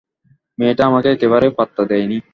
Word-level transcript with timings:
মেয়েটা 0.57 0.83
আমাকে 0.85 1.07
একেবারেই 1.11 1.55
পাত্তা 1.57 1.81
দেয় 1.85 2.05
নি। 2.07 2.17